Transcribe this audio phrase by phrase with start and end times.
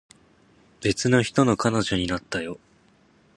[0.81, 2.57] 別の人の彼女になったよ